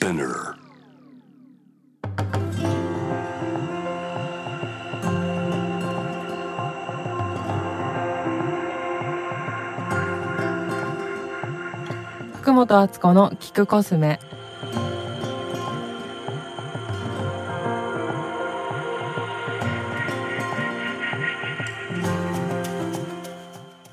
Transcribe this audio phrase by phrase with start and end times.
[0.00, 0.56] Spinner.
[12.32, 14.18] 福本敦子の聞くコスメ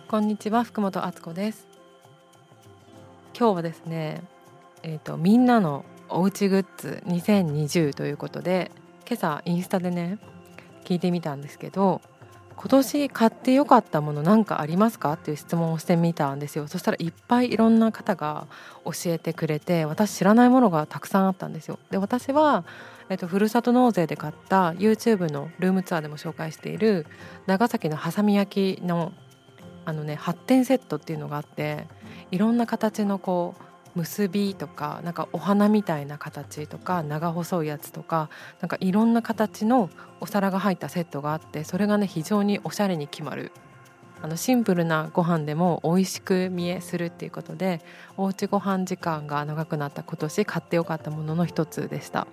[0.07, 1.67] こんにちは福本敦子です
[3.37, 4.21] 今日はですね
[4.83, 8.71] えっ、とみんなのおうちグッズ2020ということで
[9.07, 10.19] 今朝インスタでね
[10.85, 12.01] 聞いてみたんですけど
[12.55, 15.13] 今年買ってよかったもの何かありますか？
[15.13, 16.67] っていう質問をしてみたんですよ。
[16.67, 18.47] そしたらいっぱいいろんな方が
[18.83, 21.77] 教えてくれて私知らないものがたくさんあったんですよ。
[21.91, 22.65] で私は、
[23.09, 27.05] えっと、ふるさと納税で買った YouTube のルームツアーでも紹介している
[27.45, 29.13] 長崎のはさみ焼きの
[29.85, 31.87] あのね発展セットっていうのがあって
[32.31, 33.63] いろんな形のこう
[33.97, 38.29] 結びとかなんかお花みたいな形とか長細いやつとか
[38.61, 39.89] なんかいろんな形の
[40.19, 43.51] お皿が入ったセットがあってそれがね非常におしゃれに決まる。
[44.19, 47.81] あのシンプルなご飯でも美味しく見えするっていうことで
[48.17, 52.25] おうちご飯時間が長くなった今年買ってよかったものの一つでした。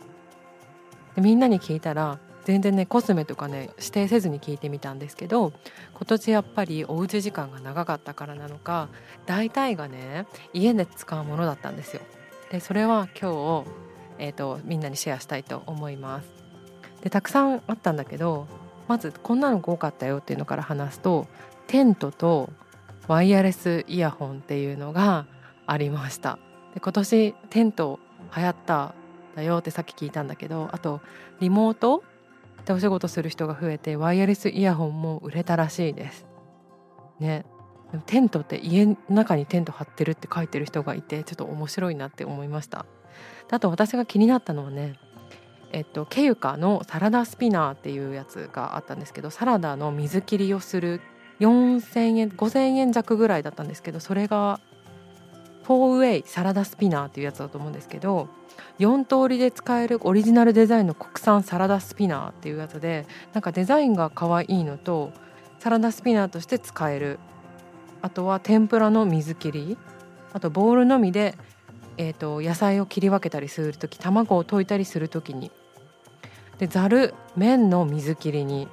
[1.15, 5.53] でみんなに聞いたら全然ねコスメとかね指定せずに聞いてみたんですけど
[5.95, 8.89] 今年やっぱりおうち時間が長かったからなのか
[9.27, 12.03] 大体がね家で使うものだったんですよ。
[12.51, 13.71] でそれは今日、
[14.19, 16.29] えーと、みんなにシェアしたいと思います。
[17.03, 18.47] でたくさんあったんだけど
[18.89, 21.27] まずこんなの多かったよっていうのから話すと
[21.67, 22.51] テントと
[23.09, 25.27] ワイヤレスイヤホンっていうのが
[25.67, 26.39] ありました。
[26.75, 27.99] で今年テント
[28.37, 28.95] 流行った
[29.35, 31.01] だよってさっき聞いたんだけどあと
[31.41, 32.05] リモート
[32.65, 36.27] でお仕事する人が増えてワイヤレスイヤホンも売れたらしいです。
[37.21, 37.45] ね
[38.07, 42.87] テントって家の中にテント張ってるって書いてる人がいてちょっと面白いなって思いました
[43.51, 44.99] あと私が気になったのはね
[45.71, 51.01] えっとケユカのサラダスピナーっていうやつがあったんですけどサラダの水切りをする
[51.41, 54.61] 4,000円5,000円弱ぐらいだったんですけどそれが
[55.65, 58.29] フォーウェイサラダスピナーっていうやつだと思うんですけど
[58.79, 65.13] 4通りで使えるオリジナルデザインの国産サラダスピナーっていうやつでなんかデザインが可愛いのと
[65.65, 67.19] サラダスピナーとして使える。
[68.03, 69.79] あとは天ぷらの水切り。
[70.35, 71.37] あとボウルのみで、
[71.97, 75.51] えーと、野菜を切り分けたりする時卵を溶いたりする時に。
[76.59, 78.69] でざる麺の水切りに。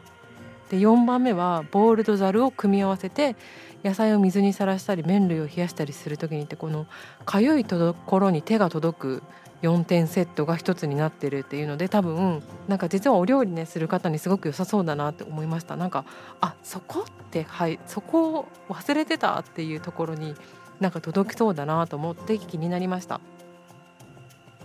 [0.69, 3.37] で4番目はボウルとざるを組み合わせて
[3.83, 6.85] 野菜を水にさらしたり麺類を冷やしたりする時にってこの
[7.25, 9.23] かゆいところに手が届く
[9.61, 15.75] 4点セットが1つになってるっていうので多分なんか実はお料理ねする方にすごく良さそうだなって思いました。
[15.75, 16.05] なんか
[16.41, 20.35] あそこってはいそこを忘れてたっていうところに
[20.79, 23.21] なんか届きそうだなと思って気になりました。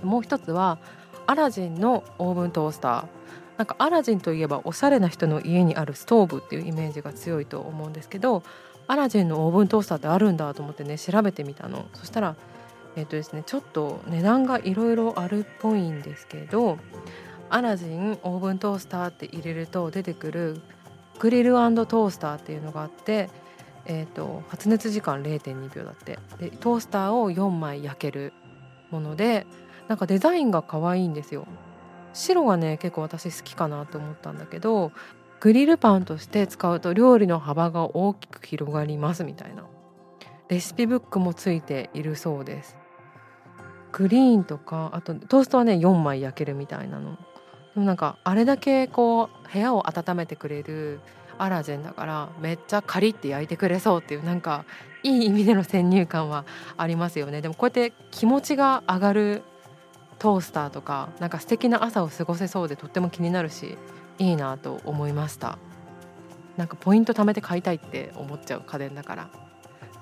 [0.03, 0.79] もう一つは
[1.27, 3.07] アラジンのオーブントースター。
[3.59, 8.43] なんかアラジンといえばおしゃれな人の家にあるストーブっていうイメージが強いと思うんですけど
[8.89, 11.87] アラジンのオーブントースターってあるんだと思ってね調べてみたの。
[11.95, 12.37] そしたら
[12.97, 16.79] えっ、とですねちょっと値段がいろいろあるっぽいんですけど
[17.51, 20.61] アラジンオーブントースターって入れると出てくる
[21.19, 23.31] グリルトースターっていうのがあって、
[23.87, 26.19] えーと、発熱時間0.2秒だって。
[26.39, 28.33] でトースターを4枚焼ける
[28.91, 29.47] もので
[29.89, 31.47] なんかデザインが可愛いんですよ。
[32.13, 34.93] 白がね結構私好きかなと思ったんだけど
[35.41, 39.65] グリルパンとして使うと料理の幅が大きく広がりますみたいな。
[40.49, 42.77] レシピブックもついているそうです。
[43.93, 47.17] グリーンとかあとトーストはね4枚焼けるみたいなの。
[47.75, 51.01] でもなんかあれだけこう部屋を温めてくれる
[51.39, 54.65] アラジェンだからめっちゃカリッて焼いてくれそうっていうなんか
[55.03, 56.45] いい意味での先入観は
[56.77, 57.43] ありますよね。
[57.43, 59.43] でもこうやって気持ちが上がる
[60.19, 63.77] トースターとかなんか素敵な朝を過ごせそうでとっても気になるし
[64.19, 65.59] いいなと思いました。
[66.57, 69.31] なんかポイント貯めて買いたいって思っちゃう家電だから。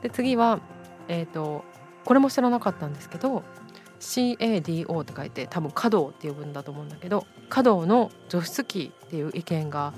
[0.02, 0.60] で次は
[1.08, 1.64] えっ、ー、と
[2.04, 3.42] これも知らなかったんですけど
[4.00, 9.94] CADO って書いて多分華道って呼ぶんだと思うんだけど華道の除湿機っていう意見が、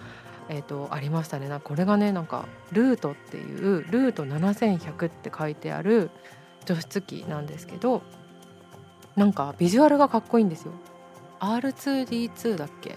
[0.48, 1.48] えーと、ありましたね。
[1.48, 6.10] なこれがねなんかルートっていうルート7100って書いてある
[6.64, 8.02] 除湿機なんですけど
[9.16, 10.72] なんかビジュアルがかっこいいんですよ。
[11.40, 12.96] R2D2 だっけ？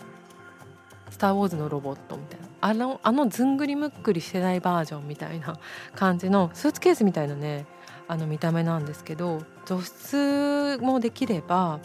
[1.10, 2.48] スター・ウォーズのロボットみたいな。
[2.62, 5.58] あのあのずんぐりむっくりしてないバージョンみたいな
[5.96, 7.66] 感じのスーツケースみたいなね
[8.08, 11.80] あの見た目なんですけど除湿もできれば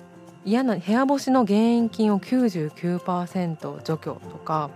[0.44, 4.70] 嫌な部屋干しの原因菌を99%除去とか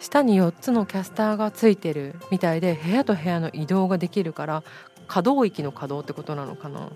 [0.00, 4.64] 下に4つのキャスターがついてるみたいで部屋と部屋の移動ができるから
[5.06, 6.88] 可動域の可動ってことなのかな。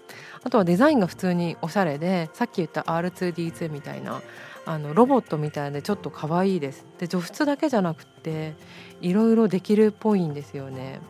[0.43, 4.23] あとはデザインが普通におしゃれでさっき言った R2D2 みたいな
[4.67, 6.85] あのロボットみたいでちょっと可愛いです。
[6.99, 8.55] で除湿だけじゃなくて
[9.01, 11.01] いろいろできるっぽいんですよね。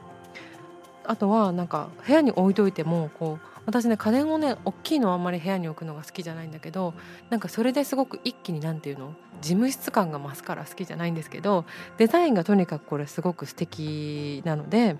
[1.05, 6.95] あとはなんか部屋に置いといてもこう私ね家電をね大きいのはあんまり部屋に置くのが好きじゃないんだけど
[7.31, 11.67] なんかそれですごく一気に何て言うの事務室感が増すから好きじゃないんですけど
[11.99, 14.97] デザインがとにかくこれすごく素敵なので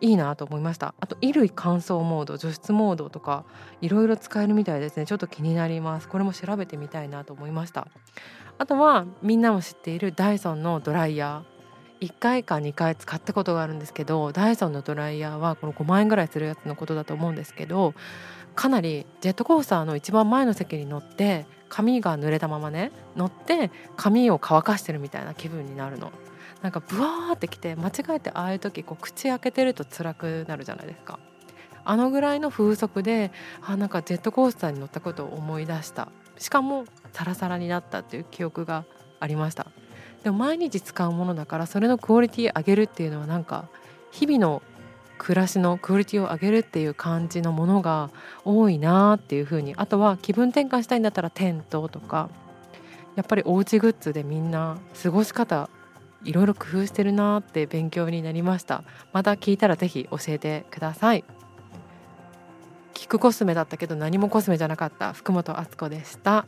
[0.00, 0.94] いいなと思いました。
[1.00, 3.44] あと衣類乾燥モード除湿モードとか
[3.80, 5.06] いろいろ使えるみたいですね。
[5.06, 6.08] ちょっと気になります。
[6.08, 7.88] これも調べてみたいなと思いました。
[8.58, 11.57] あとはみんなも知っているダイソンのドライヤー。
[12.00, 17.94] 1回か2回使ったことがあるんですけどダイソンのドライヤーはこの5万円ぐらいするやつのことだと思うんですけど
[18.54, 26.12] かなりジェットコースターの一番前の席に乗って髪が濡れたままね乗って髪を乾かしてるみたいな気分になるの。
[26.62, 31.20] なんかブワーってきて間違えてああいう時こう口開けてると辛くなるじゃないですか。
[31.84, 36.84] あのぐらいの風速であなんかジェットコースターに乗ったことを思い出したしかも
[37.14, 38.84] サラサラになったっていう記憶が
[39.20, 39.68] ありました
[40.22, 43.68] でも毎日使うものだからそれのクオリティ上げるっていうのはなんか
[44.10, 44.62] 日々の
[45.18, 48.10] 暮らしのクオリティを上げるっていう感じのものが
[48.44, 52.30] 多いなっていうふうにあとは気分転換したいんだったらテントとか
[53.16, 55.68] やっぱりおうちグッズでみんな過ごし方
[56.24, 61.24] いろいろ工夫してるなって勉強になりましたまた聞いたら是非教えてください
[62.94, 66.46] 聞くコスメだったけど何もコスメじゃなかった福本敦子でした。